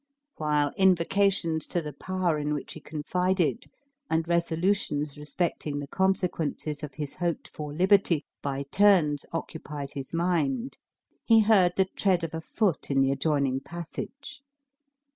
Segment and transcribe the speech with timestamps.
[0.37, 3.65] While invocations to the Power in which he confided,
[4.09, 10.79] and resolutions respecting the consequences of his hoped for liberty, by turns occupied his mind,
[11.23, 14.41] he heard the tread of a foot in the adjoining passage.